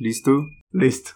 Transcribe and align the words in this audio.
¿Listo? 0.00 0.46
Listo. 0.70 1.10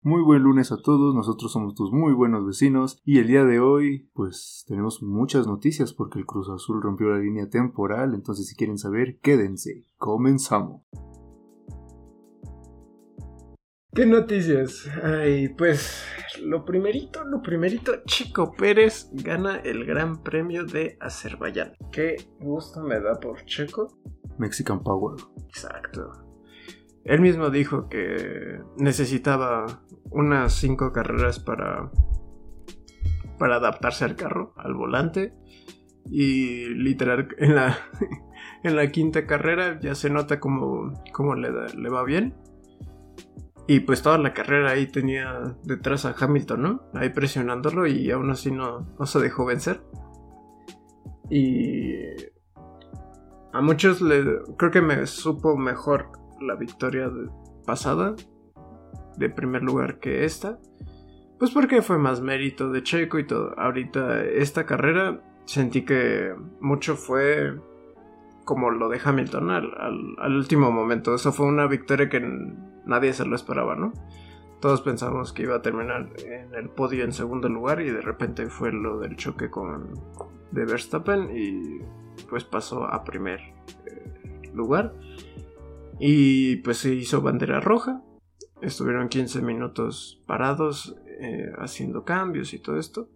Muy 0.00 0.22
buen 0.22 0.44
lunes 0.44 0.72
a 0.72 0.80
todos, 0.80 1.14
nosotros 1.14 1.52
somos 1.52 1.74
tus 1.74 1.92
muy 1.92 2.14
buenos 2.14 2.46
vecinos 2.46 2.98
y 3.04 3.18
el 3.18 3.26
día 3.26 3.44
de 3.44 3.60
hoy 3.60 4.08
pues 4.14 4.64
tenemos 4.66 5.02
muchas 5.02 5.46
noticias 5.46 5.92
porque 5.92 6.18
el 6.20 6.24
Cruz 6.24 6.48
Azul 6.48 6.80
rompió 6.82 7.10
la 7.10 7.18
línea 7.18 7.50
temporal, 7.50 8.14
entonces 8.14 8.48
si 8.48 8.56
quieren 8.56 8.78
saber, 8.78 9.18
quédense. 9.20 9.84
Comenzamos. 9.98 10.80
¿Qué 13.92 14.06
noticias? 14.06 14.88
Ay, 15.02 15.50
pues 15.50 16.02
lo 16.42 16.64
primerito, 16.64 17.22
lo 17.24 17.42
primerito, 17.42 17.92
Chico 18.06 18.54
Pérez 18.56 19.10
gana 19.12 19.56
el 19.56 19.84
Gran 19.84 20.22
Premio 20.22 20.64
de 20.64 20.96
Azerbaiyán. 20.98 21.74
Qué 21.92 22.16
gusto 22.40 22.80
me 22.80 22.98
da 23.00 23.20
por 23.20 23.44
Checo. 23.44 24.00
Mexican 24.38 24.82
Power. 24.82 25.20
Exacto. 25.46 26.29
Él 27.04 27.20
mismo 27.20 27.50
dijo 27.50 27.88
que 27.88 28.60
necesitaba 28.76 29.82
unas 30.10 30.52
cinco 30.54 30.92
carreras 30.92 31.38
para, 31.40 31.90
para 33.38 33.56
adaptarse 33.56 34.04
al 34.04 34.16
carro, 34.16 34.52
al 34.56 34.74
volante. 34.74 35.34
Y 36.06 36.66
literal, 36.74 37.28
en 37.38 37.54
la, 37.54 37.78
en 38.62 38.76
la 38.76 38.90
quinta 38.90 39.26
carrera 39.26 39.78
ya 39.80 39.94
se 39.94 40.10
nota 40.10 40.40
como, 40.40 40.92
como 41.12 41.34
le, 41.34 41.50
le 41.74 41.88
va 41.88 42.04
bien. 42.04 42.34
Y 43.66 43.80
pues 43.80 44.02
toda 44.02 44.18
la 44.18 44.34
carrera 44.34 44.72
ahí 44.72 44.86
tenía 44.86 45.56
detrás 45.62 46.04
a 46.04 46.14
Hamilton, 46.18 46.62
¿no? 46.62 46.82
Ahí 46.92 47.10
presionándolo 47.10 47.86
y 47.86 48.10
aún 48.10 48.30
así 48.30 48.50
no, 48.50 48.94
no 48.98 49.06
se 49.06 49.20
dejó 49.20 49.46
vencer. 49.46 49.82
Y 51.30 51.94
a 53.52 53.60
muchos 53.60 54.00
le, 54.00 54.42
creo 54.58 54.70
que 54.72 54.82
me 54.82 55.06
supo 55.06 55.56
mejor 55.56 56.10
la 56.40 56.54
victoria 56.54 57.10
pasada 57.66 58.14
de 59.16 59.30
primer 59.30 59.62
lugar 59.62 59.98
que 59.98 60.24
esta. 60.24 60.58
Pues 61.38 61.50
porque 61.52 61.82
fue 61.82 61.98
más 61.98 62.20
mérito 62.20 62.70
de 62.70 62.82
Checo 62.82 63.18
y 63.18 63.26
todo. 63.26 63.58
Ahorita 63.58 64.24
esta 64.24 64.66
carrera 64.66 65.22
sentí 65.46 65.82
que 65.82 66.34
mucho 66.60 66.96
fue 66.96 67.54
como 68.44 68.70
lo 68.70 68.88
de 68.88 69.00
Hamilton 69.02 69.50
al, 69.50 70.36
último 70.36 70.70
momento. 70.70 71.14
Eso 71.14 71.32
fue 71.32 71.46
una 71.46 71.66
victoria 71.66 72.08
que 72.08 72.20
nadie 72.84 73.12
se 73.12 73.24
lo 73.24 73.36
esperaba, 73.36 73.76
¿no? 73.76 73.92
Todos 74.60 74.82
pensamos 74.82 75.32
que 75.32 75.44
iba 75.44 75.56
a 75.56 75.62
terminar 75.62 76.10
en 76.26 76.54
el 76.54 76.68
podio 76.68 77.04
en 77.04 77.12
segundo 77.12 77.48
lugar 77.48 77.80
y 77.80 77.90
de 77.90 78.02
repente 78.02 78.46
fue 78.46 78.72
lo 78.72 78.98
del 78.98 79.16
choque 79.16 79.48
con 79.48 79.94
de 80.50 80.64
Verstappen 80.64 81.30
y 81.34 81.78
pues 82.28 82.44
pasó 82.44 82.84
a 82.84 83.04
primer 83.04 83.40
eh, 83.86 84.50
lugar. 84.52 84.92
Y 86.00 86.56
pues 86.56 86.78
se 86.78 86.94
hizo 86.94 87.20
bandera 87.20 87.60
roja. 87.60 88.02
Estuvieron 88.62 89.08
15 89.08 89.42
minutos 89.42 90.22
parados 90.26 90.96
eh, 91.20 91.52
haciendo 91.58 92.04
cambios 92.04 92.54
y 92.54 92.58
todo 92.58 92.78
esto. 92.78 93.08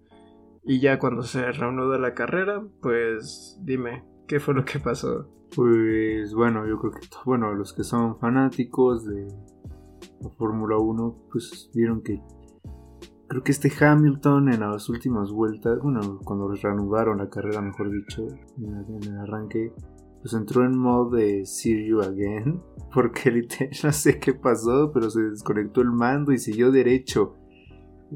Y 0.63 0.81
ya 0.81 0.99
cuando 0.99 1.23
se 1.23 1.51
reanudó 1.53 1.99
la 1.99 2.15
carrera, 2.15 2.63
pues 2.81 3.59
dime, 3.63 4.05
¿qué 4.27 4.41
fue 4.41 4.55
lo 4.55 4.65
que 4.65 4.79
pasó? 4.79 5.29
Pues 5.55 6.35
bueno, 6.35 6.67
yo 6.67 6.79
creo 6.79 6.93
que 6.93 7.01
bueno, 7.25 7.53
los 7.55 7.73
que 7.73 7.85
son 7.85 8.19
fanáticos 8.19 9.05
de 9.07 9.29
la 10.21 10.31
Fórmula 10.31 10.79
1, 10.79 11.29
pues 11.31 11.71
vieron 11.75 12.03
que 12.03 12.23
creo 13.29 13.43
que 13.43 13.53
este 13.53 13.73
Hamilton 13.79 14.53
en 14.53 14.61
las 14.61 14.89
últimas 14.89 15.31
vueltas, 15.31 15.79
bueno, 15.81 16.19
cuando 16.25 16.49
reanudaron 16.49 17.19
la 17.19 17.29
carrera, 17.29 17.61
mejor 17.61 17.91
dicho, 17.91 18.27
en 18.59 19.03
el 19.03 19.19
arranque, 19.19 19.73
pues 20.25 20.33
entró 20.33 20.65
en 20.65 20.79
modo 20.79 21.11
de 21.11 21.45
See 21.45 21.87
You 21.87 22.01
Again. 22.01 22.63
Porque 22.95 23.31
literal 23.31 23.71
no 23.85 23.93
sé 23.93 24.19
qué 24.19 24.33
pasó, 24.33 24.91
pero 24.91 25.11
se 25.11 25.21
desconectó 25.21 25.83
el 25.83 25.91
mando 25.91 26.33
y 26.33 26.39
siguió 26.39 26.73
derecho. 26.73 27.35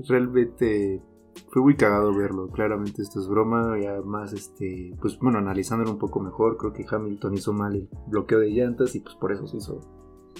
Realmente 0.08 1.02
fue 1.50 1.60
muy 1.60 1.76
cagado 1.76 2.14
verlo. 2.14 2.48
Claramente 2.48 3.02
esto 3.02 3.20
es 3.20 3.28
broma. 3.28 3.78
Y 3.78 3.84
además, 3.84 4.32
este, 4.32 4.96
pues 5.02 5.18
bueno, 5.18 5.36
analizándolo 5.36 5.90
un 5.90 5.98
poco 5.98 6.20
mejor, 6.20 6.56
creo 6.56 6.72
que 6.72 6.86
Hamilton 6.90 7.34
hizo 7.34 7.52
mal 7.52 7.74
el 7.74 7.90
bloqueo 8.06 8.38
de 8.38 8.52
llantas 8.52 8.94
y 8.94 9.00
pues 9.00 9.14
por 9.16 9.30
eso 9.32 9.46
se 9.46 9.58
hizo. 9.58 9.78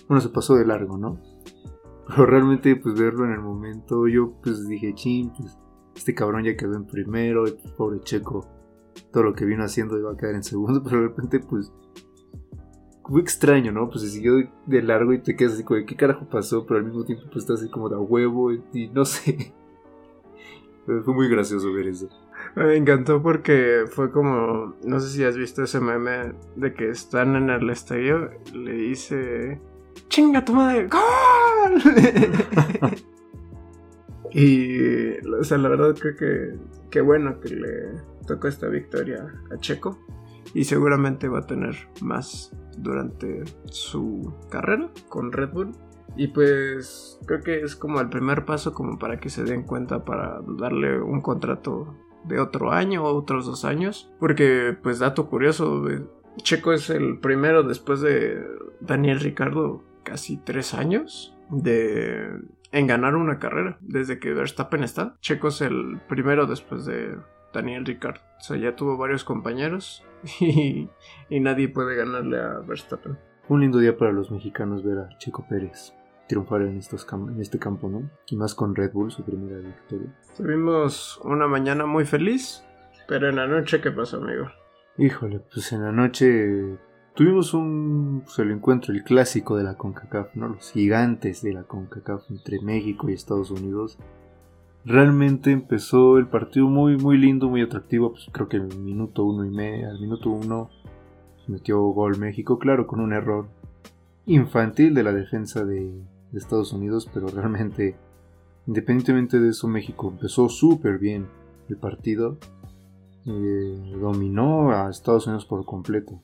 Bueno, 0.08 0.22
se 0.22 0.30
pasó 0.30 0.54
de 0.54 0.64
largo, 0.64 0.96
¿no? 0.96 1.20
Pero 2.06 2.24
realmente, 2.24 2.76
pues 2.76 2.98
verlo 2.98 3.26
en 3.26 3.32
el 3.32 3.42
momento, 3.42 4.08
yo 4.08 4.32
pues 4.42 4.66
dije, 4.66 4.94
ching, 4.94 5.32
pues 5.36 5.58
este 5.94 6.14
cabrón 6.14 6.44
ya 6.44 6.56
quedó 6.56 6.76
en 6.76 6.86
primero, 6.86 7.42
pues, 7.42 7.72
pobre 7.72 8.00
Checo 8.00 8.57
todo 9.12 9.22
lo 9.24 9.34
que 9.34 9.44
vino 9.44 9.64
haciendo 9.64 9.98
iba 9.98 10.12
a 10.12 10.16
quedar 10.16 10.34
en 10.34 10.42
segundo, 10.42 10.82
pero 10.84 11.02
de 11.02 11.08
repente 11.08 11.40
pues 11.40 11.72
fue 13.08 13.20
extraño, 13.22 13.72
¿no? 13.72 13.88
Pues 13.88 14.02
se 14.02 14.10
siguió 14.10 14.34
de 14.66 14.82
largo 14.82 15.12
y 15.12 15.22
te 15.22 15.34
quedas 15.34 15.54
así 15.54 15.64
como, 15.64 15.84
¿qué 15.86 15.96
carajo 15.96 16.28
pasó? 16.28 16.66
Pero 16.66 16.80
al 16.80 16.86
mismo 16.86 17.04
tiempo 17.04 17.24
pues 17.32 17.44
estás 17.44 17.60
así 17.60 17.70
como 17.70 17.88
de 17.88 17.96
a 17.96 18.00
huevo 18.00 18.52
y, 18.52 18.88
no 18.92 19.04
sé. 19.04 19.54
fue 21.04 21.14
muy 21.14 21.28
gracioso 21.28 21.72
ver 21.72 21.88
eso. 21.88 22.08
Me 22.54 22.76
encantó 22.76 23.22
porque 23.22 23.84
fue 23.90 24.10
como, 24.10 24.74
no 24.84 25.00
sé 25.00 25.08
si 25.08 25.24
has 25.24 25.36
visto 25.36 25.62
ese 25.62 25.80
meme 25.80 26.34
de 26.56 26.74
que 26.74 26.90
están 26.90 27.36
en 27.36 27.50
el 27.50 27.68
estadio, 27.70 28.30
le 28.52 28.72
dice, 28.72 29.60
chinga 30.08 30.44
tu 30.44 30.54
madre, 30.54 30.88
¡Gol! 30.88 31.82
y, 34.32 35.18
o 35.26 35.44
sea, 35.44 35.58
la 35.58 35.68
verdad 35.68 35.96
creo 35.98 36.16
que, 36.16 36.58
qué 36.90 37.00
bueno 37.00 37.38
que 37.40 37.54
le 37.54 38.17
tocó 38.28 38.46
esta 38.46 38.68
victoria 38.68 39.26
a 39.50 39.56
Checo 39.58 39.98
y 40.54 40.64
seguramente 40.64 41.28
va 41.28 41.40
a 41.40 41.46
tener 41.46 41.74
más 42.00 42.54
durante 42.76 43.42
su 43.64 44.34
carrera 44.50 44.90
con 45.08 45.32
Red 45.32 45.50
Bull. 45.50 45.72
Y 46.16 46.28
pues 46.28 47.18
creo 47.26 47.42
que 47.42 47.60
es 47.60 47.76
como 47.76 48.00
el 48.00 48.08
primer 48.08 48.44
paso 48.44 48.72
como 48.72 48.98
para 48.98 49.18
que 49.18 49.30
se 49.30 49.44
den 49.44 49.62
cuenta 49.62 50.04
para 50.04 50.40
darle 50.58 51.00
un 51.00 51.20
contrato 51.20 51.96
de 52.24 52.40
otro 52.40 52.72
año 52.72 53.04
o 53.04 53.14
otros 53.14 53.46
dos 53.46 53.64
años. 53.64 54.12
Porque 54.18 54.76
pues 54.82 54.98
dato 54.98 55.28
curioso, 55.28 55.84
Checo 56.38 56.72
es 56.72 56.90
el 56.90 57.18
primero 57.18 57.62
después 57.62 58.00
de 58.00 58.44
Daniel 58.80 59.20
Ricardo 59.20 59.84
casi 60.02 60.38
tres 60.38 60.74
años 60.74 61.36
de 61.50 62.28
en 62.70 62.86
ganar 62.86 63.14
una 63.14 63.38
carrera 63.38 63.78
desde 63.80 64.18
que 64.18 64.34
Verstappen 64.34 64.82
está. 64.82 65.16
Checo 65.20 65.48
es 65.48 65.60
el 65.60 66.00
primero 66.08 66.46
después 66.46 66.84
de 66.84 67.16
Daniel 67.52 67.84
Ricard. 67.84 68.20
O 68.38 68.40
sea, 68.40 68.56
ya 68.56 68.76
tuvo 68.76 68.96
varios 68.96 69.24
compañeros 69.24 70.04
y, 70.40 70.88
nadie 71.30 71.68
puede 71.68 71.96
ganarle 71.96 72.40
a 72.40 72.58
Verstappen. 72.60 73.18
Un 73.48 73.60
lindo 73.60 73.78
día 73.78 73.96
para 73.96 74.12
los 74.12 74.30
mexicanos 74.30 74.84
ver 74.84 74.98
a 74.98 75.18
Chico 75.18 75.46
Pérez 75.48 75.94
triunfar 76.28 76.62
en, 76.62 76.76
estos 76.76 77.06
en 77.10 77.40
este 77.40 77.58
campo, 77.58 77.88
¿no? 77.88 78.08
Y 78.26 78.36
más 78.36 78.54
con 78.54 78.76
Red 78.76 78.92
Bull, 78.92 79.10
su 79.10 79.24
primera 79.24 79.58
victoria. 79.58 80.14
Tuvimos 80.36 81.18
una 81.24 81.46
mañana 81.46 81.86
muy 81.86 82.04
feliz, 82.04 82.62
pero 83.08 83.30
en 83.30 83.36
la 83.36 83.46
noche, 83.46 83.80
¿qué 83.80 83.90
pasó, 83.90 84.18
amigo? 84.18 84.48
Híjole, 84.98 85.40
pues 85.40 85.72
en 85.72 85.84
la 85.84 85.92
noche 85.92 86.76
tuvimos 87.14 87.54
un 87.54 88.22
pues, 88.24 88.38
el 88.40 88.50
encuentro, 88.50 88.92
el 88.92 89.02
clásico 89.02 89.56
de 89.56 89.64
la 89.64 89.76
CONCACAF, 89.76 90.34
¿no? 90.34 90.48
Los 90.48 90.70
gigantes 90.70 91.42
de 91.42 91.54
la 91.54 91.62
CONCACAF 91.62 92.30
entre 92.30 92.60
México 92.60 93.08
y 93.08 93.14
Estados 93.14 93.50
Unidos 93.50 93.98
realmente 94.84 95.50
empezó 95.50 96.18
el 96.18 96.26
partido 96.26 96.66
muy 96.66 96.96
muy 96.96 97.18
lindo, 97.18 97.48
muy 97.48 97.62
atractivo, 97.62 98.12
pues 98.12 98.26
creo 98.32 98.48
que 98.48 98.58
el 98.58 98.76
minuto 98.78 99.24
uno 99.24 99.44
y 99.44 99.50
medio, 99.50 99.88
al 99.88 100.00
minuto 100.00 100.30
uno 100.30 100.70
metió 101.48 101.80
gol 101.80 102.18
México, 102.18 102.58
claro, 102.58 102.86
con 102.86 103.00
un 103.00 103.12
error 103.12 103.48
infantil 104.26 104.94
de 104.94 105.02
la 105.02 105.12
defensa 105.12 105.64
de, 105.64 105.90
Estados 106.34 106.74
Unidos, 106.74 107.08
pero 107.14 107.28
realmente, 107.28 107.96
independientemente 108.66 109.40
de 109.40 109.48
eso, 109.48 109.66
México 109.66 110.08
empezó 110.08 110.50
súper 110.50 110.98
bien 110.98 111.26
el 111.70 111.78
partido, 111.78 112.36
eh, 113.24 113.94
dominó 113.98 114.72
a 114.72 114.90
Estados 114.90 115.26
Unidos 115.26 115.46
por 115.46 115.64
completo. 115.64 116.20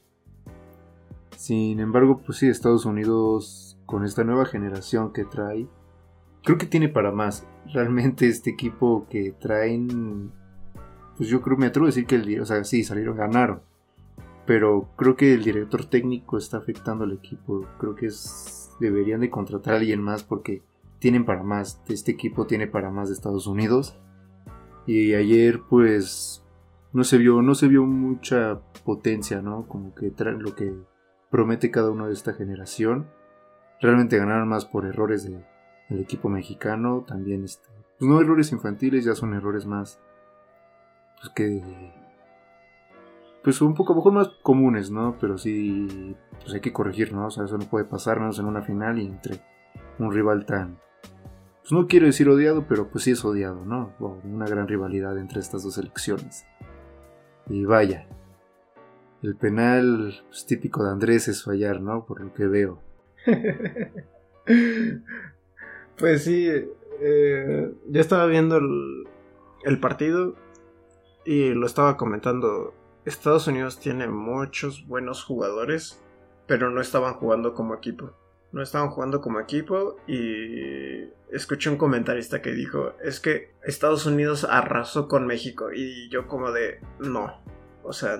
Sin 1.38 1.80
embargo, 1.80 2.20
pues 2.24 2.36
sí, 2.36 2.48
Estados 2.48 2.84
Unidos 2.84 3.78
con 3.86 4.04
esta 4.04 4.24
nueva 4.24 4.44
generación 4.44 5.14
que 5.14 5.24
trae, 5.24 5.66
creo 6.44 6.58
que 6.58 6.66
tiene 6.66 6.88
para 6.88 7.10
más. 7.10 7.46
Realmente 7.72 8.28
este 8.28 8.50
equipo 8.50 9.06
que 9.10 9.32
traen, 9.32 10.30
pues 11.16 11.28
yo 11.28 11.40
creo, 11.40 11.56
me 11.56 11.66
atrevo 11.66 11.86
a 11.86 11.88
decir 11.88 12.06
que 12.06 12.16
el, 12.16 12.40
o 12.40 12.46
sea, 12.46 12.62
sí, 12.62 12.84
salieron, 12.84 13.16
ganaron. 13.16 13.62
Pero 14.46 14.90
creo 14.96 15.16
que 15.16 15.32
el 15.32 15.42
director 15.42 15.86
técnico 15.86 16.36
está 16.36 16.58
afectando 16.58 17.04
al 17.04 17.12
equipo. 17.12 17.66
Creo 17.78 17.94
que 17.96 18.06
es, 18.06 18.70
deberían 18.78 19.20
de 19.20 19.30
contratar 19.30 19.74
a 19.74 19.76
alguien 19.78 20.02
más 20.02 20.22
porque 20.22 20.62
tienen 20.98 21.24
para 21.24 21.42
más. 21.42 21.82
Este 21.88 22.12
equipo 22.12 22.46
tiene 22.46 22.66
para 22.66 22.90
más 22.90 23.08
de 23.08 23.14
Estados 23.14 23.46
Unidos. 23.46 23.98
Y 24.86 25.14
ayer, 25.14 25.62
pues, 25.70 26.44
no 26.92 27.04
se 27.04 27.16
vio, 27.16 27.40
no 27.40 27.54
se 27.54 27.68
vio 27.68 27.84
mucha 27.84 28.60
potencia, 28.84 29.40
¿no? 29.40 29.66
Como 29.66 29.94
que 29.94 30.12
lo 30.18 30.54
que 30.54 30.74
promete 31.30 31.70
cada 31.70 31.90
uno 31.90 32.06
de 32.06 32.12
esta 32.12 32.34
generación. 32.34 33.08
Realmente 33.80 34.18
ganaron 34.18 34.46
más 34.46 34.66
por 34.66 34.84
errores 34.84 35.24
de, 35.24 35.42
el 35.90 36.00
equipo 36.00 36.28
mexicano 36.28 37.04
también 37.06 37.44
este, 37.44 37.68
pues 37.98 38.08
no 38.08 38.20
errores 38.20 38.52
infantiles 38.52 39.04
ya 39.04 39.14
son 39.14 39.34
errores 39.34 39.66
más 39.66 40.00
pues 41.20 41.32
que 41.34 41.92
pues 43.42 43.60
un 43.60 43.74
poco 43.74 43.92
a 43.92 43.94
lo 43.94 44.00
mejor 44.00 44.12
más 44.12 44.28
comunes 44.42 44.90
no 44.90 45.16
pero 45.20 45.38
sí 45.38 46.16
pues 46.40 46.54
hay 46.54 46.60
que 46.60 46.72
corregir 46.72 47.12
no 47.12 47.26
o 47.26 47.30
sea 47.30 47.44
eso 47.44 47.58
no 47.58 47.64
puede 47.64 47.84
pasarnos 47.84 48.38
en 48.38 48.46
una 48.46 48.62
final 48.62 48.98
y 48.98 49.06
entre 49.06 49.40
un 49.98 50.12
rival 50.12 50.46
tan, 50.46 50.78
pues 51.60 51.72
no 51.72 51.86
quiero 51.86 52.06
decir 52.06 52.28
odiado, 52.28 52.66
pero 52.68 52.88
pues 52.88 53.04
sí 53.04 53.12
es 53.12 53.24
odiado, 53.24 53.64
¿no? 53.64 53.92
Una 54.24 54.46
gran 54.46 54.68
rivalidad 54.68 55.18
entre 55.18 55.40
estas 55.40 55.62
dos 55.62 55.74
selecciones. 55.74 56.44
Y 57.48 57.64
vaya, 57.64 58.06
el 59.22 59.36
penal 59.36 60.14
pues, 60.28 60.46
típico 60.46 60.84
de 60.84 60.90
Andrés 60.90 61.28
es 61.28 61.44
fallar, 61.44 61.80
¿no? 61.80 62.04
Por 62.04 62.20
lo 62.20 62.32
que 62.34 62.46
veo. 62.46 62.82
pues 65.98 66.24
sí, 66.24 66.48
eh, 67.00 67.72
yo 67.88 68.00
estaba 68.00 68.26
viendo 68.26 68.56
el, 68.56 69.04
el 69.64 69.80
partido 69.80 70.34
y 71.24 71.50
lo 71.50 71.66
estaba 71.66 71.96
comentando. 71.96 72.74
Estados 73.04 73.46
Unidos 73.46 73.80
tiene 73.80 74.08
muchos 74.08 74.86
buenos 74.86 75.24
jugadores, 75.24 76.02
pero 76.46 76.70
no 76.70 76.80
estaban 76.80 77.14
jugando 77.14 77.54
como 77.54 77.74
equipo. 77.74 78.12
No 78.52 78.62
estaban 78.62 78.90
jugando 78.90 79.20
como 79.20 79.40
equipo 79.40 79.96
y 80.06 81.08
escuché 81.32 81.70
un 81.70 81.76
comentarista 81.76 82.40
que 82.40 82.52
dijo, 82.52 82.92
es 83.02 83.18
que 83.18 83.52
Estados 83.64 84.06
Unidos 84.06 84.46
arrasó 84.48 85.08
con 85.08 85.26
México 85.26 85.72
y 85.72 86.08
yo 86.08 86.28
como 86.28 86.52
de, 86.52 86.80
no, 87.00 87.42
o 87.84 87.92
sea, 87.92 88.18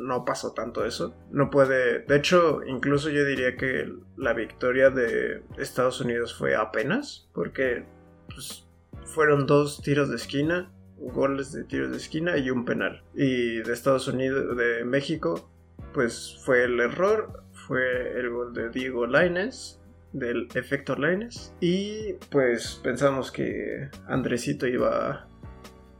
no 0.00 0.24
pasó 0.24 0.52
tanto 0.52 0.84
eso. 0.84 1.14
No 1.30 1.50
puede, 1.50 2.00
de 2.00 2.16
hecho, 2.16 2.62
incluso 2.64 3.10
yo 3.10 3.24
diría 3.24 3.56
que 3.56 3.92
la 4.16 4.32
victoria 4.32 4.90
de 4.90 5.42
Estados 5.58 6.00
Unidos 6.00 6.34
fue 6.34 6.54
apenas, 6.54 7.28
porque 7.34 7.84
pues, 8.28 8.66
fueron 9.04 9.46
dos 9.46 9.82
tiros 9.82 10.08
de 10.08 10.16
esquina, 10.16 10.72
goles 10.96 11.52
de 11.52 11.64
tiros 11.64 11.90
de 11.90 11.96
esquina 11.96 12.38
y 12.38 12.50
un 12.50 12.64
penal. 12.64 13.02
Y 13.14 13.58
de 13.58 13.72
Estados 13.72 14.08
Unidos, 14.08 14.56
de 14.56 14.84
México, 14.84 15.50
pues 15.92 16.40
fue 16.44 16.64
el 16.64 16.80
error 16.80 17.42
fue 17.66 18.18
el 18.18 18.30
gol 18.30 18.52
de 18.52 18.70
Diego 18.70 19.06
Laines, 19.06 19.80
del 20.12 20.48
efecto 20.54 20.96
Laines. 20.96 21.54
Y 21.60 22.14
pues 22.30 22.80
pensamos 22.82 23.30
que 23.30 23.88
Andresito 24.06 24.66
iba 24.66 25.28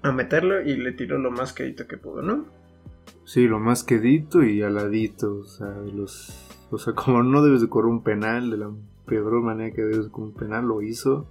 a 0.02 0.12
meterlo 0.12 0.60
y 0.60 0.76
le 0.76 0.92
tiró 0.92 1.18
lo 1.18 1.30
más 1.30 1.52
quedito 1.52 1.86
que 1.86 1.96
pudo, 1.96 2.22
¿no? 2.22 2.46
Sí, 3.24 3.46
lo 3.46 3.58
más 3.58 3.84
quedito 3.84 4.42
y 4.42 4.62
aladito. 4.62 5.36
O 5.36 5.44
sea, 5.44 5.68
los, 5.94 6.48
o 6.70 6.78
sea, 6.78 6.92
como 6.94 7.22
no 7.22 7.42
debes 7.42 7.60
de 7.60 7.68
correr 7.68 7.90
un 7.90 8.02
penal, 8.02 8.50
de 8.50 8.58
la 8.58 8.70
peor 9.06 9.40
manera 9.42 9.74
que 9.74 9.82
debes 9.82 10.04
de 10.04 10.10
correr 10.10 10.28
un 10.28 10.34
penal, 10.34 10.66
lo 10.66 10.82
hizo. 10.82 11.26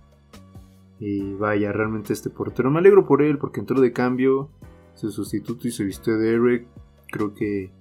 Y 1.00 1.34
vaya, 1.34 1.72
realmente 1.72 2.14
este 2.14 2.30
portero, 2.30 2.70
me 2.70 2.80
alegro 2.80 3.06
por 3.06 3.24
él 3.24 3.40
porque 3.40 3.60
entró 3.60 3.82
de 3.82 3.92
cambio, 3.92 4.50
su 4.94 5.12
sustituto 5.12 5.68
y 5.68 5.72
se 5.72 5.84
vistió 5.84 6.18
de 6.18 6.34
Eric. 6.34 6.68
Creo 7.12 7.34
que 7.34 7.72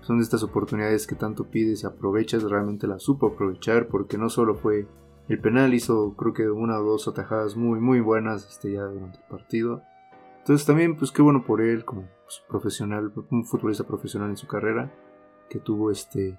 son 0.00 0.18
de 0.18 0.24
estas 0.24 0.42
oportunidades 0.42 1.06
que 1.06 1.14
tanto 1.14 1.44
pides 1.44 1.82
y 1.82 1.86
aprovechas, 1.86 2.42
realmente 2.44 2.86
la 2.86 2.98
supo 2.98 3.28
aprovechar 3.28 3.88
porque 3.88 4.16
no 4.16 4.30
solo 4.30 4.54
fue 4.54 4.86
el 5.28 5.38
penal, 5.40 5.74
hizo 5.74 6.14
creo 6.16 6.32
que 6.32 6.48
una 6.48 6.80
o 6.80 6.84
dos 6.84 7.06
atajadas 7.08 7.56
muy 7.56 7.80
muy 7.80 8.00
buenas 8.00 8.48
este, 8.48 8.72
ya 8.72 8.84
durante 8.84 9.18
el 9.18 9.24
partido. 9.28 9.82
Entonces 10.38 10.66
también 10.66 10.96
pues 10.96 11.12
qué 11.12 11.20
bueno 11.20 11.44
por 11.44 11.60
él 11.60 11.84
como 11.84 12.08
pues, 12.28 12.44
profesional, 12.46 13.10
un 13.30 13.46
futbolista 13.46 13.84
profesional 13.84 14.28
en 14.28 14.36
su 14.36 14.46
carrera 14.46 14.92
que 15.48 15.60
tuvo 15.60 15.90
este 15.90 16.38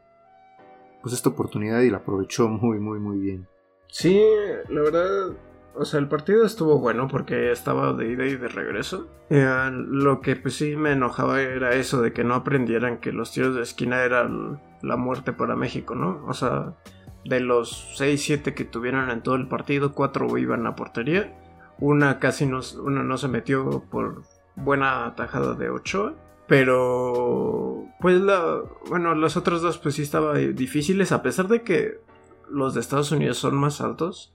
pues 1.01 1.15
esta 1.15 1.29
oportunidad 1.29 1.81
y 1.81 1.89
la 1.89 1.97
aprovechó 1.97 2.47
muy 2.47 2.79
muy 2.79 2.99
muy 2.99 3.17
bien. 3.17 3.47
Sí, 3.87 4.21
la 4.69 4.81
verdad 4.81 5.31
o 5.73 5.85
sea, 5.85 5.99
el 5.99 6.07
partido 6.07 6.45
estuvo 6.45 6.77
bueno 6.77 7.07
porque 7.07 7.51
estaba 7.51 7.93
de 7.93 8.11
ida 8.11 8.25
y 8.25 8.35
de 8.35 8.49
regreso. 8.49 9.07
Eh, 9.31 9.71
lo 9.71 10.21
que 10.21 10.35
pues 10.35 10.55
sí 10.55 10.75
me 10.75 10.91
enojaba 10.91 11.41
era 11.41 11.73
eso 11.73 12.01
de 12.01 12.13
que 12.13 12.23
no 12.23 12.35
aprendieran 12.35 12.99
que 12.99 13.11
los 13.11 13.31
tiros 13.31 13.55
de 13.55 13.63
esquina 13.63 14.03
eran 14.03 14.61
la 14.83 14.95
muerte 14.95 15.33
para 15.33 15.55
México, 15.55 15.95
¿no? 15.95 16.23
O 16.27 16.33
sea, 16.33 16.75
de 17.25 17.39
los 17.39 17.97
6-7 17.99 18.53
que 18.53 18.65
tuvieron 18.65 19.09
en 19.09 19.23
todo 19.23 19.35
el 19.35 19.47
partido, 19.47 19.93
4 19.95 20.37
iban 20.37 20.67
a 20.67 20.75
portería. 20.75 21.35
Una 21.79 22.19
casi 22.19 22.45
no, 22.45 22.59
una 22.83 23.01
no 23.03 23.17
se 23.17 23.27
metió 23.27 23.83
por 23.89 24.23
buena 24.55 25.05
atajada 25.05 25.53
de 25.55 25.69
Ochoa. 25.69 26.15
Pero, 26.47 27.85
pues 27.99 28.19
la, 28.19 28.63
bueno, 28.87 29.13
los 29.13 29.37
otros 29.37 29.61
dos 29.61 29.77
pues 29.77 29.95
sí 29.95 30.01
estaban 30.01 30.55
difíciles 30.55 31.11
a 31.11 31.21
pesar 31.21 31.47
de 31.47 31.61
que 31.61 31.99
los 32.49 32.73
de 32.73 32.79
Estados 32.79 33.11
Unidos 33.11 33.37
son 33.37 33.55
más 33.55 33.81
altos 33.81 34.33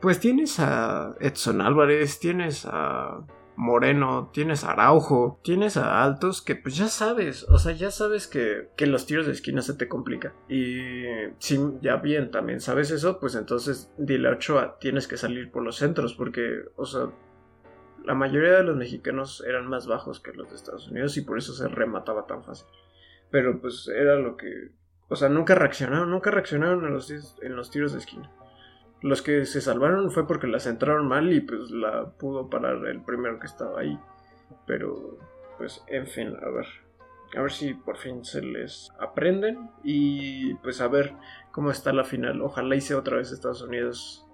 pues 0.00 0.20
tienes 0.20 0.60
a 0.60 1.14
Edson 1.20 1.60
Álvarez, 1.60 2.20
tienes 2.20 2.66
a 2.66 3.24
Moreno, 3.56 4.30
tienes 4.32 4.62
a 4.62 4.72
Araujo, 4.72 5.40
tienes 5.42 5.76
a 5.76 6.04
Altos 6.04 6.40
que 6.40 6.54
pues 6.54 6.76
ya 6.76 6.86
sabes, 6.86 7.44
o 7.48 7.58
sea, 7.58 7.72
ya 7.72 7.90
sabes 7.90 8.28
que, 8.28 8.68
que 8.76 8.86
los 8.86 9.06
tiros 9.06 9.26
de 9.26 9.32
esquina 9.32 9.62
se 9.62 9.74
te 9.74 9.88
complican. 9.88 10.32
Y 10.48 11.02
si 11.38 11.58
ya 11.82 11.96
bien 11.96 12.30
también 12.30 12.60
sabes 12.60 12.92
eso, 12.92 13.18
pues 13.18 13.34
entonces 13.34 13.90
dile 13.98 14.28
a 14.28 14.32
Ochoa, 14.32 14.78
tienes 14.78 15.08
que 15.08 15.16
salir 15.16 15.50
por 15.50 15.64
los 15.64 15.76
centros 15.76 16.14
porque, 16.14 16.66
o 16.76 16.86
sea, 16.86 17.10
la 18.04 18.14
mayoría 18.14 18.56
de 18.56 18.62
los 18.62 18.76
mexicanos 18.76 19.42
eran 19.46 19.66
más 19.66 19.86
bajos 19.86 20.20
que 20.20 20.32
los 20.32 20.48
de 20.48 20.56
Estados 20.56 20.88
Unidos 20.88 21.16
y 21.16 21.22
por 21.22 21.38
eso 21.38 21.52
se 21.52 21.68
remataba 21.68 22.26
tan 22.26 22.42
fácil. 22.44 22.66
Pero 23.30 23.60
pues 23.60 23.88
era 23.88 24.16
lo 24.16 24.36
que... 24.36 24.70
O 25.08 25.16
sea, 25.16 25.28
nunca 25.28 25.54
reaccionaron, 25.54 26.10
nunca 26.10 26.30
reaccionaron 26.30 26.84
en 26.84 26.92
los, 26.92 27.10
en 27.42 27.56
los 27.56 27.70
tiros 27.70 27.92
de 27.92 27.98
esquina. 27.98 28.30
Los 29.00 29.22
que 29.22 29.46
se 29.46 29.60
salvaron 29.60 30.10
fue 30.10 30.26
porque 30.26 30.46
las 30.46 30.66
entraron 30.66 31.06
mal 31.06 31.32
y 31.32 31.40
pues 31.40 31.70
la 31.70 32.10
pudo 32.10 32.50
parar 32.50 32.84
el 32.86 33.02
primero 33.02 33.38
que 33.38 33.46
estaba 33.46 33.80
ahí. 33.80 33.98
Pero 34.66 35.18
pues 35.56 35.82
en 35.86 36.06
fin, 36.06 36.36
a 36.42 36.48
ver. 36.50 36.66
A 37.36 37.42
ver 37.42 37.52
si 37.52 37.74
por 37.74 37.98
fin 37.98 38.24
se 38.24 38.40
les 38.40 38.90
aprenden 38.98 39.70
y 39.84 40.54
pues 40.54 40.80
a 40.80 40.88
ver 40.88 41.12
cómo 41.52 41.70
está 41.70 41.92
la 41.92 42.04
final. 42.04 42.40
Ojalá 42.40 42.74
hice 42.74 42.94
otra 42.94 43.18
vez 43.18 43.30
Estados 43.30 43.62
Unidos 43.62 44.27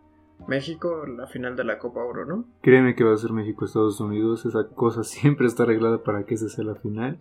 México, 0.46 1.06
la 1.06 1.26
final 1.26 1.56
de 1.56 1.64
la 1.64 1.78
Copa 1.78 2.04
Oro, 2.04 2.26
¿no? 2.26 2.44
Créeme 2.60 2.94
que 2.94 3.04
va 3.04 3.14
a 3.14 3.16
ser 3.16 3.32
México-Estados 3.32 4.00
Unidos. 4.00 4.44
Esa 4.44 4.68
cosa 4.68 5.02
siempre 5.04 5.46
está 5.46 5.62
arreglada 5.62 6.02
para 6.02 6.24
que 6.24 6.34
esa 6.34 6.48
sea 6.48 6.64
la 6.64 6.74
final. 6.74 7.18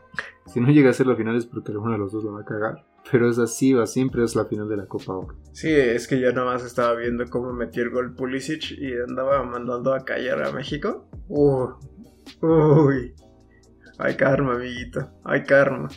Si 0.48 0.60
no 0.60 0.70
llega 0.70 0.90
a 0.90 0.94
ser 0.94 1.08
la 1.08 1.16
final 1.16 1.36
es 1.36 1.46
porque 1.46 1.72
alguno 1.72 1.94
de 1.94 2.00
los 2.00 2.12
dos 2.12 2.24
la 2.24 2.32
va 2.32 2.42
a 2.42 2.46
cagar. 2.46 2.86
Pero 3.12 3.30
es 3.30 3.38
así, 3.40 3.74
va, 3.74 3.86
siempre 3.86 4.24
es 4.24 4.36
la 4.36 4.46
final 4.46 4.68
de 4.70 4.78
la 4.78 4.86
Copa 4.88 5.14
Oro. 5.14 5.36
Sí, 5.52 5.72
es 5.72 6.08
que 6.08 6.20
ya 6.20 6.32
nada 6.32 6.54
más 6.54 6.66
estaba 6.66 6.96
viendo 6.96 7.26
cómo 7.30 7.54
metió 7.54 7.84
el 7.84 7.92
gol 7.92 8.16
Pulisic 8.16 8.72
y 8.72 8.94
andaba 8.94 9.44
mandando 9.44 9.94
a 9.94 10.04
callar 10.04 10.44
a 10.44 10.52
México. 10.52 11.08
Uh, 11.28 11.70
uy, 12.42 13.14
hay 14.00 14.16
karma, 14.16 14.56
amiguito, 14.56 15.10
hay 15.24 15.44
karma. 15.44 15.90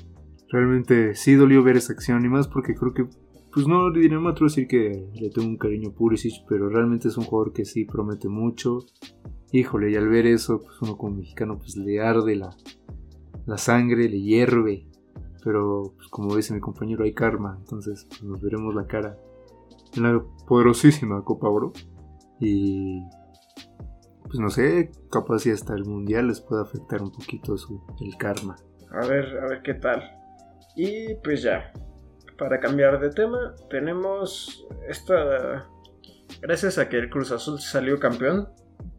Realmente 0.48 1.14
sí 1.14 1.34
dolió 1.34 1.62
ver 1.62 1.76
esa 1.76 1.92
acción 1.92 2.24
y 2.24 2.28
más 2.28 2.46
porque 2.46 2.74
creo 2.74 2.94
que 2.94 3.08
pues 3.56 3.66
no 3.66 3.90
diré 3.90 4.18
otro 4.18 4.48
decir 4.48 4.68
que 4.68 5.08
le 5.14 5.30
tengo 5.30 5.48
un 5.48 5.56
cariño 5.56 5.88
a 5.88 5.94
Pulisic, 5.94 6.44
pero 6.46 6.68
realmente 6.68 7.08
es 7.08 7.16
un 7.16 7.24
jugador 7.24 7.54
que 7.54 7.64
sí 7.64 7.86
promete 7.86 8.28
mucho. 8.28 8.80
Híjole, 9.50 9.90
y 9.90 9.96
al 9.96 10.10
ver 10.10 10.26
eso, 10.26 10.60
pues 10.60 10.76
uno 10.82 10.98
como 10.98 11.16
mexicano 11.16 11.56
pues 11.56 11.74
le 11.74 11.98
arde 12.02 12.36
la, 12.36 12.54
la 13.46 13.56
sangre, 13.56 14.10
le 14.10 14.20
hierve. 14.20 14.86
Pero 15.42 15.94
pues 15.96 16.06
como 16.08 16.36
dice 16.36 16.52
mi 16.52 16.60
compañero, 16.60 17.04
hay 17.04 17.14
karma, 17.14 17.56
entonces 17.58 18.04
pues, 18.10 18.22
nos 18.24 18.42
veremos 18.42 18.74
la 18.74 18.86
cara 18.86 19.16
en 19.96 20.02
la 20.02 20.22
poderosísima 20.46 21.24
Copa 21.24 21.48
Oro. 21.48 21.72
Y 22.38 23.00
pues 24.24 24.38
no 24.38 24.50
sé, 24.50 24.90
capaz 25.10 25.38
si 25.38 25.50
hasta 25.50 25.72
el 25.72 25.86
mundial 25.86 26.28
les 26.28 26.42
puede 26.42 26.60
afectar 26.60 27.00
un 27.00 27.10
poquito 27.10 27.56
su, 27.56 27.80
el 28.02 28.18
karma. 28.18 28.56
A 28.90 29.06
ver, 29.06 29.24
a 29.38 29.48
ver 29.48 29.62
qué 29.62 29.72
tal. 29.72 30.02
Y 30.76 31.14
pues 31.24 31.42
ya, 31.42 31.72
para 32.38 32.60
cambiar 32.60 33.00
de 33.00 33.10
tema, 33.10 33.54
tenemos 33.70 34.66
esta... 34.88 35.68
Gracias 36.40 36.78
a 36.78 36.88
que 36.88 36.98
el 36.98 37.08
Cruz 37.08 37.30
Azul 37.30 37.60
salió 37.60 37.98
campeón, 37.98 38.48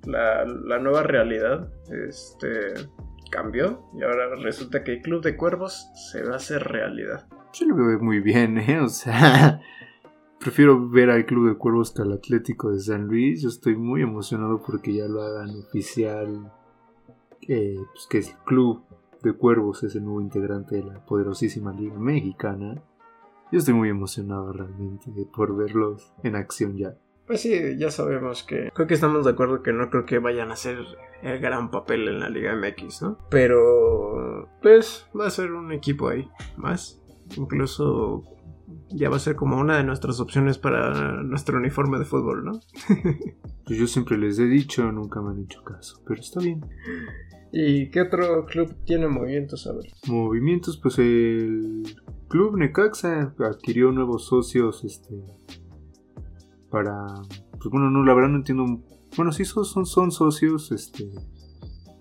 la, 0.05 0.79
nueva 0.79 1.03
realidad 1.03 1.69
este, 1.91 2.73
cambió 3.29 3.83
y 3.93 4.03
ahora 4.03 4.35
resulta 4.35 4.83
que 4.83 4.93
el 4.93 5.01
Club 5.01 5.23
de 5.23 5.35
Cuervos 5.35 5.89
se 6.11 6.23
va 6.23 6.33
a 6.33 6.37
hacer 6.37 6.63
realidad. 6.63 7.27
Yo 7.53 7.65
lo 7.67 7.75
veo 7.75 7.99
muy 7.99 8.19
bien, 8.19 8.57
¿eh? 8.57 8.79
O 8.79 8.89
sea, 8.89 9.61
prefiero 10.39 10.89
ver 10.89 11.09
al 11.09 11.25
Club 11.25 11.49
de 11.49 11.57
Cuervos 11.57 11.91
que 11.91 12.01
al 12.01 12.13
Atlético 12.13 12.71
de 12.71 12.79
San 12.79 13.07
Luis. 13.07 13.41
Yo 13.41 13.49
estoy 13.49 13.75
muy 13.75 14.01
emocionado 14.01 14.61
porque 14.65 14.93
ya 14.93 15.07
lo 15.07 15.21
hagan 15.21 15.49
oficial. 15.49 16.51
pues 17.39 18.07
que 18.09 18.17
el 18.19 18.25
Club 18.45 18.83
de 19.23 19.33
Cuervos 19.33 19.83
es 19.83 19.95
el 19.95 20.05
nuevo 20.05 20.21
integrante 20.21 20.75
de 20.75 20.83
la 20.83 21.05
poderosísima 21.05 21.73
Liga 21.73 21.99
Mexicana. 21.99 22.81
Yo 23.51 23.59
estoy 23.59 23.73
muy 23.73 23.89
emocionado 23.89 24.51
realmente 24.51 25.09
por 25.33 25.55
verlos 25.55 26.13
en 26.23 26.35
acción 26.35 26.77
ya. 26.77 26.97
Pues 27.25 27.41
sí, 27.41 27.77
ya 27.77 27.91
sabemos 27.91 28.43
que 28.43 28.71
creo 28.73 28.87
que 28.87 28.93
estamos 28.93 29.25
de 29.25 29.31
acuerdo 29.31 29.61
que 29.61 29.73
no 29.73 29.89
creo 29.89 30.05
que 30.05 30.19
vayan 30.19 30.49
a 30.49 30.53
hacer 30.53 30.77
el 31.23 31.39
gran 31.39 31.71
papel 31.71 32.07
en 32.07 32.19
la 32.19 32.29
Liga 32.29 32.55
MX, 32.55 33.01
¿no? 33.01 33.17
Pero 33.29 34.49
pues 34.61 35.07
va 35.17 35.27
a 35.27 35.31
ser 35.31 35.51
un 35.51 35.71
equipo 35.71 36.09
ahí 36.09 36.29
más. 36.55 37.01
Incluso 37.35 38.23
ya 38.89 39.09
va 39.09 39.17
a 39.17 39.19
ser 39.19 39.35
como 39.35 39.57
una 39.57 39.77
de 39.77 39.83
nuestras 39.83 40.19
opciones 40.19 40.57
para 40.57 41.21
nuestro 41.23 41.57
uniforme 41.57 41.99
de 41.99 42.05
fútbol, 42.05 42.45
¿no? 42.45 42.59
pues 43.65 43.77
yo 43.77 43.87
siempre 43.87 44.17
les 44.17 44.39
he 44.39 44.45
dicho, 44.45 44.89
nunca 44.91 45.21
me 45.21 45.31
han 45.31 45.43
hecho 45.43 45.63
caso, 45.63 46.01
pero 46.05 46.21
está 46.21 46.39
bien. 46.39 46.65
¿Y 47.51 47.89
qué 47.91 48.01
otro 48.01 48.45
club 48.45 48.75
tiene 48.85 49.07
movimientos? 49.07 49.67
A 49.67 49.73
ver. 49.73 49.85
Movimientos, 50.07 50.77
pues 50.77 50.99
el 50.99 51.83
Club 52.27 52.57
Necaxa 52.57 53.33
adquirió 53.39 53.91
nuevos 53.91 54.25
socios 54.25 54.83
este, 54.83 55.23
para 56.69 57.05
pues 57.57 57.71
bueno, 57.71 57.89
no, 57.89 58.03
la 58.03 58.13
verdad 58.13 58.29
no 58.29 58.37
entiendo. 58.37 58.81
Bueno, 59.15 59.31
sí 59.31 59.43
son, 59.45 59.85
son, 59.85 60.11
socios 60.11 60.71
este, 60.71 61.09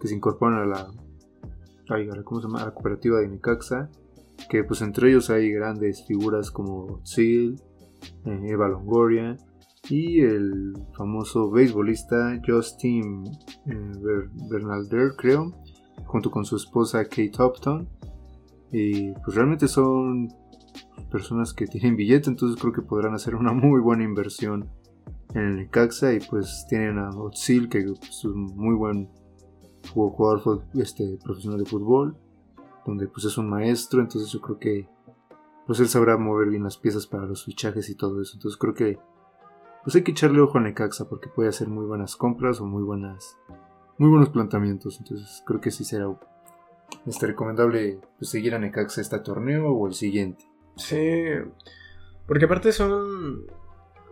que 0.01 0.09
se 0.09 0.15
incorporan 0.15 0.61
a 0.61 0.67
la, 0.67 0.81
a 0.81 2.23
¿cómo 2.25 2.41
se 2.41 2.47
llama? 2.47 2.65
La 2.65 2.75
cooperativa 2.75 3.21
de 3.21 3.29
Necaxa, 3.29 3.91
que 4.51 4.65
pues 4.65 4.83
entre 4.83 5.09
ellos 5.09 5.31
hay 5.31 5.51
grandes 5.51 6.05
figuras 6.07 6.51
como 6.51 7.01
Seal, 7.05 7.57
eh, 8.27 8.41
Eva 8.45 8.69
Longoria 8.69 9.37
y 9.89 10.21
el 10.21 10.75
famoso 10.97 11.51
beisbolista 11.51 12.41
Justin 12.47 13.25
eh, 13.67 14.29
Bernalder, 14.51 15.15
creo, 15.17 15.55
junto 16.05 16.31
con 16.31 16.45
su 16.45 16.57
esposa 16.57 17.05
Kate 17.05 17.33
Upton. 17.39 17.89
Y 18.73 19.13
pues 19.13 19.35
realmente 19.37 19.69
son 19.69 20.29
personas 21.11 21.55
que 21.55 21.67
tienen 21.67 21.97
billete, 21.97 22.31
entonces 22.31 22.61
creo 22.61 22.73
que 22.73 22.83
podrán 22.83 23.15
hacer 23.15 23.35
una 23.35 23.53
muy 23.53 23.81
buena 23.81 24.05
inversión 24.05 24.69
en 25.35 25.43
el 25.43 25.57
Necaxa 25.57 26.13
y 26.13 26.21
pues 26.21 26.67
tienen 26.69 26.99
a 26.99 27.11
Otsil 27.11 27.69
que 27.69 27.79
es 27.79 28.25
un 28.25 28.45
muy 28.57 28.75
buen 28.75 29.09
jugador 29.93 30.65
este, 30.75 31.19
profesional 31.23 31.61
de 31.61 31.71
fútbol, 31.71 32.17
donde 32.85 33.07
pues 33.07 33.25
es 33.25 33.39
un 33.39 33.49
maestro, 33.49 34.01
entonces 34.01 34.31
yo 34.31 34.41
creo 34.41 34.59
que 34.59 34.89
pues 35.67 35.81
él 35.81 35.89
sabrá 35.89 36.17
mover 36.17 36.49
bien 36.49 36.65
las 36.65 36.77
piezas 36.77 37.07
para 37.07 37.27
los 37.27 37.45
fichajes 37.45 37.89
y 37.89 37.95
todo 37.95 38.21
eso, 38.21 38.35
entonces 38.35 38.59
creo 38.59 38.75
que 38.75 38.99
pues 39.85 39.95
hay 39.95 40.03
que 40.03 40.11
echarle 40.11 40.41
ojo 40.41 40.59
a 40.59 40.61
Necaxa 40.61 41.09
porque 41.09 41.29
puede 41.29 41.49
hacer 41.49 41.69
muy 41.69 41.85
buenas 41.85 42.17
compras 42.17 42.61
o 42.61 42.67
muy 42.67 42.83
buenas 42.83 43.37
muy 43.99 44.11
buenos 44.11 44.29
planteamientos, 44.31 44.99
entonces 44.99 45.43
creo 45.47 45.61
que 45.61 45.71
sí 45.71 45.85
será 45.85 46.09
este, 47.07 47.27
recomendable 47.27 48.01
pues, 48.19 48.31
seguir 48.31 48.55
a 48.55 48.59
Necaxa 48.59 49.01
este 49.01 49.19
torneo 49.21 49.71
o 49.71 49.87
el 49.87 49.95
siguiente. 49.95 50.45
Sí, 50.77 51.25
porque 52.27 52.45
aparte 52.45 52.73
son 52.73 53.47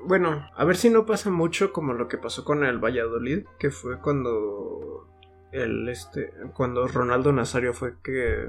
bueno, 0.07 0.49
a 0.55 0.65
ver 0.65 0.77
si 0.77 0.91
no 0.91 1.07
pasa 1.07 1.31
mucho 1.31 1.73
como 1.73 1.95
lo 1.95 2.09
que 2.09 2.19
pasó 2.19 2.45
con 2.45 2.65
el 2.65 2.79
Valladolid, 2.79 3.45
que 3.59 3.71
fue 3.71 4.01
cuando 4.01 5.09
el 5.53 5.89
este 5.89 6.33
cuando 6.55 6.87
Ronaldo 6.89 7.33
Nazario 7.33 7.73
fue 7.75 7.95
que 8.03 8.49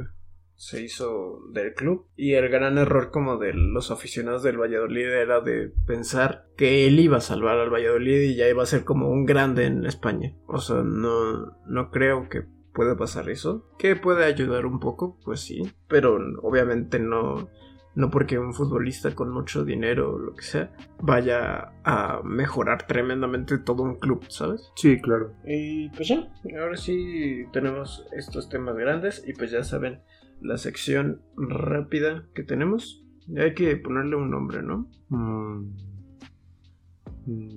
se 0.56 0.82
hizo 0.82 1.42
del 1.52 1.74
club 1.74 2.08
y 2.16 2.34
el 2.34 2.50
gran 2.50 2.78
error 2.78 3.12
como 3.12 3.38
de 3.38 3.54
los 3.54 3.92
aficionados 3.92 4.42
del 4.42 4.60
Valladolid 4.60 5.08
era 5.08 5.42
de 5.42 5.72
pensar 5.86 6.48
que 6.56 6.88
él 6.88 7.00
iba 7.00 7.18
a 7.18 7.22
salvar 7.22 7.58
al 7.58 7.74
Valladolid 7.74 8.22
y 8.22 8.36
ya 8.36 8.48
iba 8.48 8.64
a 8.64 8.68
ser 8.68 8.86
como 8.86 9.10
un 9.10 9.26
grande 9.26 9.66
en 9.66 9.86
España. 9.86 10.36
O 10.48 10.60
sea, 10.60 10.78
no 10.78 11.58
no 11.68 11.92
creo 11.92 12.30
que 12.30 12.46
pueda 12.76 12.96
pasar 12.96 13.30
eso. 13.30 13.68
Que 13.80 13.96
puede 13.96 14.26
ayudar 14.26 14.68
un 14.68 14.80
poco, 14.80 15.18
pues 15.24 15.40
sí, 15.40 15.64
pero 15.88 16.18
obviamente 16.44 17.00
no 17.00 17.50
no 17.96 18.10
porque 18.12 18.38
un 18.38 18.54
futbolista 18.54 19.16
con 19.16 19.32
mucho 19.32 19.64
dinero 19.64 20.14
o 20.14 20.20
lo 20.20 20.36
que 20.36 20.44
sea 20.44 20.76
vaya 21.02 21.74
a 21.84 22.22
mejorar 22.24 22.86
tremendamente 22.86 23.58
todo 23.58 23.84
un 23.84 23.96
club, 23.96 24.26
¿sabes? 24.28 24.72
Sí, 24.76 25.00
claro. 25.00 25.34
Y 25.46 25.90
pues 25.90 26.10
ya, 26.10 26.30
ahora 26.60 26.76
sí 26.76 27.46
tenemos 27.54 28.06
estos 28.12 28.50
temas 28.50 28.76
grandes 28.76 29.24
y 29.26 29.34
pues 29.34 29.52
ya 29.52 29.64
saben 29.64 30.02
la 30.42 30.58
sección 30.58 31.22
rápida 31.38 32.28
que 32.36 32.44
tenemos. 32.44 33.04
Hay 33.38 33.54
que 33.54 33.76
ponerle 33.78 34.18
un 34.18 34.30
nombre, 34.30 34.62
¿no? 34.62 34.90
Mm, 35.10 35.74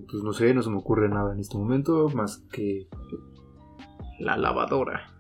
pues 0.09 0.23
no 0.23 0.33
sé, 0.33 0.55
no 0.55 0.63
se 0.63 0.71
me 0.71 0.79
ocurre 0.79 1.09
nada 1.09 1.35
en 1.35 1.41
este 1.41 1.59
momento 1.59 2.09
más 2.11 2.47
que... 2.53 2.89
La 4.19 4.37
lavadora. 4.37 5.13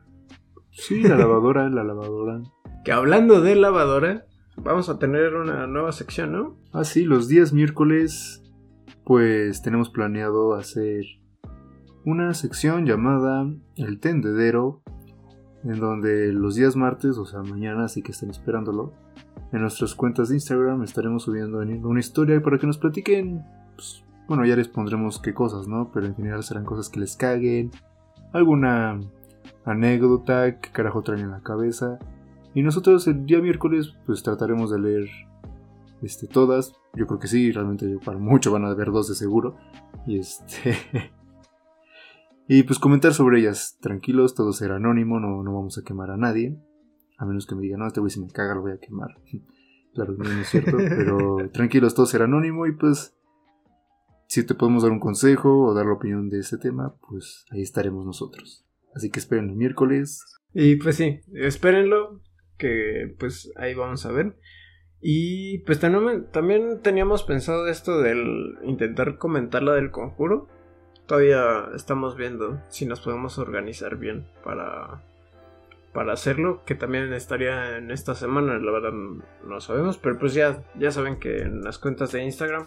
Sí, 0.71 1.03
la 1.03 1.17
lavadora, 1.17 1.69
la 1.69 1.85
lavadora. 1.85 2.43
Que 2.85 2.93
hablando 2.93 3.41
de 3.41 3.57
lavadora, 3.57 4.25
vamos 4.57 4.89
a 4.89 4.99
tener 4.99 5.35
una 5.35 5.67
nueva 5.67 5.93
sección, 5.93 6.33
¿no? 6.33 6.57
Ah, 6.73 6.85
sí, 6.85 7.05
los 7.05 7.29
días 7.29 7.53
miércoles, 7.53 8.43
pues 9.05 9.63
tenemos 9.63 9.91
planeado 9.91 10.55
hacer 10.55 11.05
una 12.05 12.33
sección 12.35 12.87
llamada 12.87 13.47
El 13.77 14.01
Tendedero, 14.01 14.81
en 15.65 15.81
donde 15.81 16.33
los 16.33 16.55
días 16.55 16.77
martes, 16.77 17.19
o 17.19 17.27
sea, 17.27 17.43
mañana, 17.43 17.85
así 17.85 18.01
que 18.01 18.13
estén 18.13 18.31
esperándolo, 18.31 18.95
en 19.53 19.61
nuestras 19.63 19.95
cuentas 19.95 20.29
de 20.29 20.37
Instagram 20.37 20.83
estaremos 20.83 21.25
subiendo 21.25 21.59
una 21.59 22.01
historia 22.01 22.41
para 22.43 22.59
que 22.59 22.67
nos 22.67 22.79
platiquen, 22.79 23.45
pues, 23.75 24.05
bueno, 24.29 24.45
ya 24.45 24.57
les 24.57 24.69
pondremos 24.69 25.19
qué 25.19 25.35
cosas, 25.35 25.67
¿no? 25.69 25.91
Pero 25.93 26.07
en 26.07 26.15
general 26.15 26.43
serán 26.43 26.65
cosas 26.65 26.89
que 26.89 27.01
les 27.01 27.17
caguen, 27.17 27.71
alguna 28.33 29.01
anécdota, 29.65 30.61
qué 30.61 30.71
carajo 30.71 31.03
traen 31.03 31.23
en 31.23 31.31
la 31.31 31.43
cabeza 31.43 31.99
y 32.55 32.63
nosotros 32.63 33.07
el 33.07 33.27
día 33.27 33.41
miércoles 33.41 33.95
pues 34.07 34.23
trataremos 34.23 34.71
de 34.71 34.81
leer 34.81 35.09
este, 36.03 36.27
todas. 36.27 36.75
Yo 36.95 37.07
creo 37.07 37.19
que 37.19 37.29
sí, 37.29 37.53
realmente 37.53 37.99
para 38.05 38.19
mucho 38.19 38.53
van 38.53 38.65
a 38.65 38.71
haber 38.71 38.91
dos 38.91 39.09
de 39.09 39.15
seguro. 39.15 39.57
Y 40.07 40.19
este... 40.19 40.75
y 42.49 42.63
pues 42.63 42.79
comentar 42.79 43.15
sobre 43.15 43.41
ellas. 43.41 43.79
Tranquilos, 43.81 44.35
todo 44.35 44.53
será 44.53 44.77
anónimo, 44.77 45.21
no, 45.21 45.43
no 45.43 45.55
vamos 45.55 45.79
a 45.79 45.83
quemar 45.83 46.11
a 46.11 46.17
nadie. 46.17 46.59
A 47.19 47.27
menos 47.27 47.47
que 47.47 47.55
me 47.55 47.63
digan, 47.63 47.81
no, 47.81 47.87
este 47.87 48.01
güey 48.01 48.11
si 48.11 48.21
me 48.21 48.29
caga 48.29 48.55
lo 48.55 48.63
voy 48.63 48.73
a 48.73 48.79
quemar. 48.79 49.17
claro, 49.95 50.15
no, 50.17 50.25
es 50.41 50.49
cierto, 50.49 50.77
pero 50.77 51.37
tranquilos, 51.53 51.95
todo 51.95 52.07
será 52.07 52.25
anónimo 52.25 52.67
y 52.67 52.73
pues 52.73 53.18
si 54.29 54.45
te 54.45 54.55
podemos 54.55 54.83
dar 54.83 54.93
un 54.93 55.01
consejo 55.01 55.65
o 55.65 55.75
dar 55.75 55.87
la 55.87 55.95
opinión 55.95 56.29
de 56.29 56.41
ese 56.41 56.59
tema, 56.59 56.95
pues 57.09 57.47
ahí 57.51 57.63
estaremos 57.63 58.05
nosotros. 58.05 58.65
Así 58.95 59.11
que 59.11 59.19
esperen 59.19 59.49
el 59.49 59.57
miércoles. 59.57 60.23
Y 60.53 60.77
pues 60.77 60.97
sí, 60.97 61.21
espérenlo 61.35 62.21
que 62.59 63.15
pues 63.19 63.51
ahí 63.57 63.75
vamos 63.75 64.05
a 64.05 64.13
ver. 64.13 64.37
Y 65.01 65.59
pues 65.61 65.81
también 65.81 66.83
teníamos 66.83 67.23
pensado 67.23 67.69
esto 67.69 68.03
del 68.03 68.59
intentar 68.65 69.17
comentar 69.17 69.63
la 69.63 69.73
del 69.75 69.91
conjuro. 69.91 70.49
Todavía 71.07 71.69
estamos 71.75 72.17
viendo 72.17 72.61
si 72.69 72.85
nos 72.85 73.01
podemos 73.01 73.39
organizar 73.39 73.97
bien 73.97 74.29
para, 74.45 75.03
para 75.95 76.13
hacerlo, 76.13 76.65
que 76.67 76.75
también 76.75 77.15
estaría 77.15 77.79
en 77.79 77.91
esta 77.91 78.15
semana, 78.15 78.59
la 78.59 78.73
verdad 78.73 78.93
no 78.93 79.61
sabemos, 79.61 79.97
pero 79.97 80.19
pues 80.19 80.35
ya, 80.35 80.63
ya 80.79 80.91
saben 80.91 81.19
que 81.19 81.39
en 81.39 81.63
las 81.63 81.79
cuentas 81.79 82.13
de 82.13 82.25
Instagram 82.25 82.67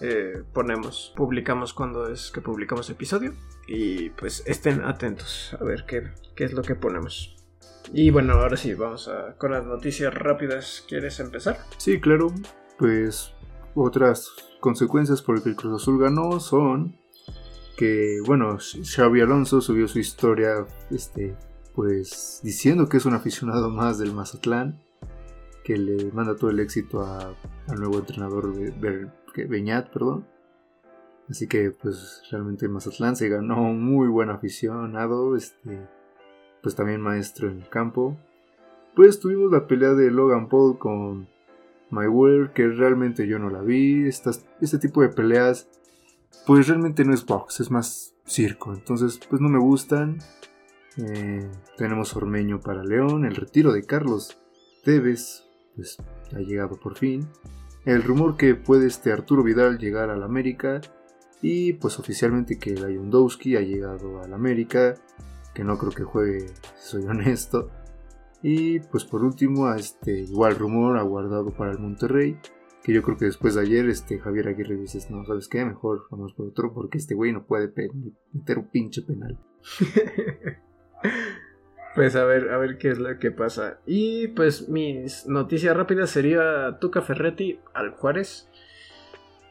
eh, 0.00 0.42
ponemos, 0.52 1.12
publicamos 1.16 1.74
cuando 1.74 2.08
es 2.08 2.30
que 2.30 2.40
publicamos 2.40 2.88
episodio 2.90 3.32
y 3.66 4.10
pues 4.10 4.42
estén 4.46 4.82
atentos 4.82 5.56
a 5.60 5.64
ver 5.64 5.84
qué, 5.86 6.10
qué 6.36 6.44
es 6.44 6.52
lo 6.52 6.62
que 6.62 6.74
ponemos. 6.74 7.36
Y 7.92 8.10
bueno, 8.10 8.34
ahora 8.34 8.56
sí, 8.56 8.74
vamos 8.74 9.08
a, 9.08 9.36
con 9.36 9.52
las 9.52 9.64
noticias 9.64 10.12
rápidas. 10.12 10.84
¿Quieres 10.88 11.20
empezar? 11.20 11.58
Sí, 11.78 12.00
claro. 12.00 12.32
Pues 12.78 13.32
otras 13.74 14.30
consecuencias 14.60 15.22
por 15.22 15.36
el 15.36 15.42
que 15.42 15.50
el 15.50 15.56
Cruz 15.56 15.82
Azul 15.82 16.00
ganó 16.00 16.38
son 16.40 16.96
que, 17.76 18.18
bueno, 18.26 18.58
Xavi 18.58 19.20
Alonso 19.20 19.60
subió 19.60 19.86
su 19.86 20.00
historia, 20.00 20.66
este, 20.90 21.36
pues 21.74 22.40
diciendo 22.42 22.88
que 22.88 22.96
es 22.96 23.06
un 23.06 23.14
aficionado 23.14 23.70
más 23.70 23.98
del 23.98 24.12
Mazatlán, 24.12 24.82
que 25.68 25.76
le 25.76 26.10
manda 26.12 26.34
todo 26.34 26.48
el 26.48 26.60
éxito 26.60 27.04
al 27.04 27.78
nuevo 27.78 27.98
entrenador 27.98 28.54
Beñat, 29.36 29.92
perdón. 29.92 30.26
Así 31.28 31.46
que, 31.46 31.72
pues 31.72 32.22
realmente 32.30 32.66
Mazatlán 32.68 33.16
se 33.16 33.28
ganó 33.28 33.74
muy 33.74 34.08
buen 34.08 34.30
aficionado, 34.30 35.36
este 35.36 35.86
pues 36.62 36.74
también 36.74 37.02
maestro 37.02 37.50
en 37.50 37.58
el 37.58 37.68
campo. 37.68 38.16
Pues 38.96 39.20
tuvimos 39.20 39.52
la 39.52 39.66
pelea 39.66 39.92
de 39.92 40.10
Logan 40.10 40.48
Paul 40.48 40.78
con 40.78 41.28
Mayweather, 41.90 42.54
que 42.54 42.66
realmente 42.68 43.28
yo 43.28 43.38
no 43.38 43.50
la 43.50 43.60
vi. 43.60 44.08
este 44.08 44.78
tipo 44.78 45.02
de 45.02 45.10
peleas, 45.10 45.68
pues 46.46 46.66
realmente 46.66 47.04
no 47.04 47.12
es 47.12 47.26
box, 47.26 47.60
es 47.60 47.70
más 47.70 48.14
circo. 48.24 48.72
Entonces, 48.72 49.20
pues 49.28 49.42
no 49.42 49.50
me 49.50 49.58
gustan. 49.58 50.16
Eh, 50.96 51.46
tenemos 51.76 52.16
Ormeño 52.16 52.58
para 52.58 52.82
León, 52.82 53.26
el 53.26 53.36
retiro 53.36 53.72
de 53.74 53.84
Carlos 53.84 54.38
Tevez, 54.82 55.47
pues 55.78 55.96
ha 56.34 56.40
llegado 56.40 56.76
por 56.76 56.98
fin. 56.98 57.28
El 57.84 58.02
rumor 58.02 58.36
que 58.36 58.56
puede 58.56 58.88
este 58.88 59.12
Arturo 59.12 59.44
Vidal 59.44 59.78
llegar 59.78 60.10
al 60.10 60.24
América. 60.24 60.80
Y 61.40 61.74
pues 61.74 62.00
oficialmente 62.00 62.58
que 62.58 62.74
Lewandowski 62.74 63.54
ha 63.54 63.60
llegado 63.60 64.20
al 64.20 64.34
América 64.34 64.96
que 65.54 65.64
no 65.64 65.78
creo 65.78 65.92
que 65.92 66.04
juegue, 66.04 66.46
soy 66.76 67.02
honesto. 67.08 67.70
Y 68.42 68.80
pues 68.80 69.04
por 69.04 69.24
último, 69.24 69.66
a 69.66 69.76
este 69.76 70.20
igual 70.20 70.56
rumor 70.56 70.96
aguardado 70.96 71.50
para 71.50 71.72
el 71.72 71.78
Monterrey. 71.78 72.38
Que 72.82 72.94
yo 72.94 73.02
creo 73.02 73.16
que 73.16 73.26
después 73.26 73.54
de 73.54 73.62
ayer, 73.62 73.88
este 73.88 74.18
Javier 74.18 74.48
Aguirre 74.48 74.76
dices, 74.76 75.10
no, 75.10 75.24
¿sabes 75.24 75.48
qué? 75.48 75.64
Mejor 75.64 76.06
vamos 76.10 76.32
por 76.32 76.46
otro 76.46 76.72
porque 76.72 76.98
este 76.98 77.14
güey 77.14 77.32
no 77.32 77.44
puede 77.44 77.72
meter 78.32 78.58
un 78.58 78.68
pinche 78.68 79.02
penal. 79.02 79.38
pues 81.98 82.14
a 82.14 82.24
ver, 82.24 82.50
a 82.50 82.58
ver 82.58 82.78
qué 82.78 82.90
es 82.90 82.98
lo 83.00 83.18
que 83.18 83.32
pasa. 83.32 83.80
Y 83.84 84.28
pues 84.28 84.68
mis 84.68 85.26
noticias 85.26 85.76
rápidas 85.76 86.10
sería 86.10 86.78
Tuca 86.80 87.02
Ferretti 87.02 87.58
al 87.74 87.90
Juárez. 87.90 88.48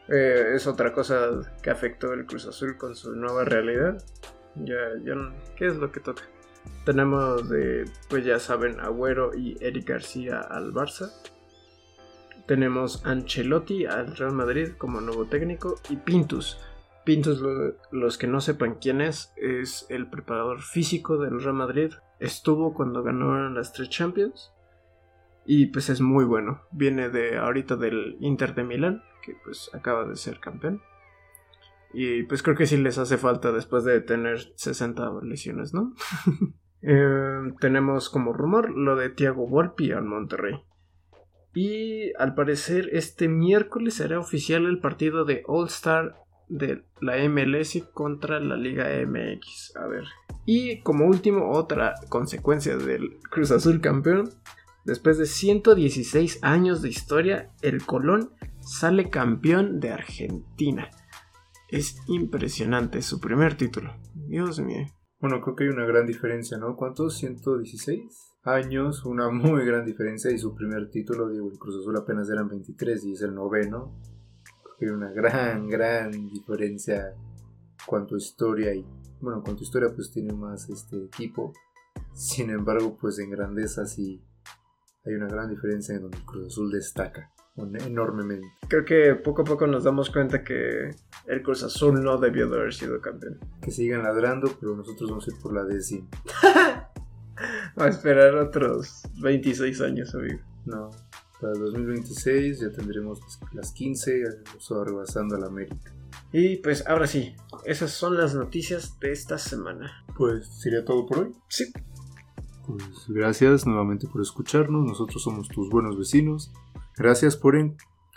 Eh, 0.08 0.52
es 0.54 0.66
otra 0.66 0.94
cosa 0.94 1.42
que 1.62 1.68
afectó 1.68 2.14
el 2.14 2.24
Cruz 2.24 2.46
Azul 2.46 2.78
con 2.78 2.96
su 2.96 3.14
nueva 3.14 3.44
realidad. 3.44 4.02
Ya, 4.54 4.80
ya, 5.04 5.14
¿qué 5.56 5.66
es 5.66 5.76
lo 5.76 5.92
que 5.92 6.00
toca? 6.00 6.22
Tenemos, 6.86 7.50
de, 7.50 7.84
pues 8.08 8.24
ya 8.24 8.38
saben, 8.38 8.80
Agüero 8.80 9.36
y 9.36 9.58
Eric 9.60 9.86
García 9.86 10.40
al 10.40 10.72
Barça. 10.72 11.12
Tenemos 12.46 13.04
Ancelotti 13.04 13.84
al 13.84 14.16
Real 14.16 14.32
Madrid 14.32 14.70
como 14.78 15.02
nuevo 15.02 15.26
técnico 15.26 15.74
y 15.90 15.96
Pintus. 15.96 16.58
Pintos, 17.04 17.42
los 17.90 18.16
que 18.16 18.26
no 18.26 18.40
sepan 18.40 18.76
quién 18.76 19.02
es, 19.02 19.34
es 19.36 19.84
el 19.90 20.08
preparador 20.08 20.62
físico 20.62 21.18
del 21.18 21.42
Real 21.42 21.52
Madrid. 21.52 21.92
Estuvo 22.20 22.74
cuando 22.74 23.02
ganaron 23.02 23.54
las 23.54 23.72
tres 23.72 23.90
Champions. 23.90 24.52
Y 25.44 25.66
pues 25.66 25.88
es 25.88 26.00
muy 26.00 26.24
bueno. 26.24 26.62
Viene 26.72 27.08
de 27.08 27.38
ahorita 27.38 27.76
del 27.76 28.16
Inter 28.20 28.54
de 28.54 28.64
Milán, 28.64 29.02
que 29.22 29.34
pues 29.44 29.70
acaba 29.72 30.04
de 30.04 30.16
ser 30.16 30.40
campeón. 30.40 30.82
Y 31.92 32.24
pues 32.24 32.42
creo 32.42 32.56
que 32.56 32.66
sí 32.66 32.76
les 32.76 32.98
hace 32.98 33.16
falta 33.16 33.50
después 33.50 33.84
de 33.84 34.00
tener 34.00 34.52
60 34.56 35.10
lesiones, 35.22 35.74
¿no? 35.74 35.94
Eh, 36.80 37.40
tenemos 37.58 38.08
como 38.08 38.32
rumor 38.32 38.70
lo 38.70 38.94
de 38.94 39.10
Thiago 39.10 39.48
Volpi 39.48 39.90
al 39.90 40.04
Monterrey. 40.04 40.62
Y 41.52 42.12
al 42.18 42.36
parecer 42.36 42.88
este 42.92 43.26
miércoles 43.26 43.94
será 43.94 44.20
oficial 44.20 44.64
el 44.64 44.78
partido 44.78 45.24
de 45.24 45.42
All 45.48 45.66
Star 45.66 46.14
de 46.48 46.84
la 47.00 47.16
MLS 47.28 47.82
contra 47.92 48.38
la 48.38 48.56
Liga 48.56 48.86
MX. 49.04 49.74
A 49.76 49.88
ver. 49.88 50.04
Y 50.50 50.80
como 50.80 51.04
último, 51.04 51.50
otra 51.50 51.92
consecuencia 52.08 52.78
del 52.78 53.18
Cruz 53.30 53.50
Azul 53.50 53.82
campeón. 53.82 54.30
Después 54.86 55.18
de 55.18 55.26
116 55.26 56.38
años 56.40 56.80
de 56.80 56.88
historia, 56.88 57.52
el 57.60 57.84
Colón 57.84 58.30
sale 58.60 59.10
campeón 59.10 59.78
de 59.78 59.90
Argentina. 59.90 60.88
Es 61.68 61.98
impresionante 62.06 63.02
su 63.02 63.20
primer 63.20 63.58
título. 63.58 63.94
Dios 64.14 64.58
mío. 64.60 64.86
Bueno, 65.20 65.42
creo 65.42 65.54
que 65.54 65.64
hay 65.64 65.68
una 65.68 65.84
gran 65.84 66.06
diferencia, 66.06 66.56
¿no? 66.56 66.76
¿Cuántos? 66.76 67.18
116 67.18 68.38
años, 68.44 69.04
una 69.04 69.28
muy 69.28 69.66
gran 69.66 69.84
diferencia 69.84 70.30
y 70.30 70.38
su 70.38 70.54
primer 70.54 70.88
título, 70.88 71.28
digo, 71.28 71.50
el 71.50 71.58
Cruz 71.58 71.76
Azul 71.78 71.98
apenas 71.98 72.30
eran 72.30 72.48
23 72.48 73.04
y 73.04 73.12
es 73.12 73.20
el 73.20 73.34
noveno. 73.34 74.00
Creo 74.62 74.76
que 74.78 74.86
hay 74.86 74.92
una 74.92 75.10
gran, 75.10 75.68
gran 75.68 76.10
diferencia 76.10 77.14
cuanto 77.84 78.16
historia 78.16 78.74
y, 78.74 78.86
bueno, 79.20 79.42
cuanto 79.42 79.60
a 79.60 79.64
historia 79.64 79.92
pues 79.94 80.10
tiene 80.10 80.32
más 80.32 80.68
este 80.68 81.04
equipo. 81.04 81.52
Sin 82.14 82.50
embargo, 82.50 82.96
pues 83.00 83.18
en 83.18 83.30
grandeza 83.30 83.86
sí 83.86 84.22
hay 85.04 85.14
una 85.14 85.28
gran 85.28 85.50
diferencia 85.50 85.94
en 85.94 86.02
donde 86.02 86.18
el 86.18 86.24
Cruz 86.24 86.46
Azul 86.46 86.70
destaca 86.70 87.32
enormemente. 87.86 88.46
Creo 88.68 88.84
que 88.84 89.14
poco 89.14 89.42
a 89.42 89.44
poco 89.44 89.66
nos 89.66 89.84
damos 89.84 90.10
cuenta 90.10 90.44
que 90.44 90.90
el 91.26 91.42
Cruz 91.42 91.62
Azul 91.62 92.02
no 92.02 92.18
debió 92.18 92.48
de 92.48 92.56
haber 92.56 92.74
sido 92.74 93.00
campeón. 93.00 93.38
Que 93.60 93.70
sigan 93.70 94.02
ladrando, 94.02 94.56
pero 94.60 94.76
nosotros 94.76 95.10
vamos 95.10 95.26
a 95.26 95.30
ir 95.34 95.40
por 95.40 95.52
la 95.52 95.64
décima. 95.64 96.08
Va 97.80 97.84
a 97.84 97.88
esperar 97.88 98.34
otros 98.36 99.02
26 99.20 99.80
años, 99.80 100.14
amigo. 100.14 100.40
No, 100.66 100.90
para 101.40 101.52
el 101.52 101.60
2026 101.60 102.60
ya 102.60 102.70
tendremos 102.70 103.20
las 103.52 103.72
15, 103.72 104.22
eso 104.56 104.84
rebasando 104.84 105.36
a 105.36 105.40
la 105.40 105.46
América. 105.46 105.92
Y 106.32 106.56
pues 106.56 106.86
ahora 106.86 107.06
sí, 107.06 107.34
esas 107.64 107.90
son 107.90 108.16
las 108.16 108.34
noticias 108.34 108.98
de 109.00 109.12
esta 109.12 109.38
semana. 109.38 110.04
Pues 110.16 110.46
sería 110.46 110.84
todo 110.84 111.06
por 111.06 111.18
hoy. 111.18 111.32
Sí. 111.48 111.72
Pues 112.66 113.06
gracias 113.08 113.66
nuevamente 113.66 114.06
por 114.06 114.20
escucharnos. 114.20 114.84
Nosotros 114.84 115.22
somos 115.22 115.48
tus 115.48 115.70
buenos 115.70 115.98
vecinos. 115.98 116.52
Gracias 116.96 117.36
por 117.36 117.56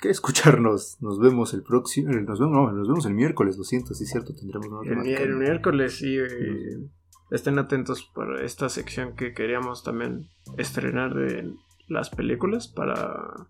escucharnos. 0.01 0.97
Nos 1.01 1.19
vemos 1.19 1.53
el 1.53 1.63
próximo. 1.63 2.11
Nos 2.11 2.39
vemos, 2.39 2.73
nos 2.73 2.87
vemos 2.87 3.05
el 3.05 3.13
miércoles, 3.13 3.57
lo 3.57 3.63
siento, 3.63 3.93
sí, 3.93 4.05
cierto. 4.05 4.33
Tendremos 4.35 4.85
el, 4.87 5.35
miércoles, 5.35 5.97
sí. 5.97 6.17
Eh, 6.17 6.89
estén 7.29 7.59
atentos 7.59 8.03
para 8.13 8.43
esta 8.43 8.67
sección 8.67 9.15
que 9.15 9.33
queríamos 9.33 9.83
también 9.83 10.27
estrenar 10.57 11.13
de 11.13 11.53
las 11.87 12.09
películas. 12.09 12.67
Para. 12.67 13.47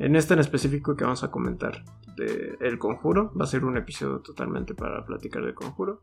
En 0.00 0.16
esta 0.16 0.32
en 0.32 0.40
específico 0.40 0.96
que 0.96 1.04
vamos 1.04 1.22
a 1.24 1.30
comentar 1.30 1.84
de 2.16 2.56
El 2.60 2.78
Conjuro. 2.78 3.34
Va 3.38 3.44
a 3.44 3.46
ser 3.46 3.66
un 3.66 3.76
episodio 3.76 4.20
totalmente 4.20 4.74
para 4.74 5.04
platicar 5.04 5.44
de 5.44 5.52
Conjuro. 5.52 6.00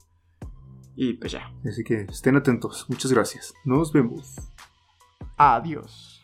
Y 0.96 1.14
pues 1.14 1.32
ya. 1.32 1.52
Así 1.68 1.84
que 1.84 2.02
estén 2.02 2.36
atentos. 2.36 2.86
Muchas 2.90 3.12
gracias. 3.12 3.56
Nos 3.66 3.92
vemos. 3.92 4.36
Adiós. 5.36 6.17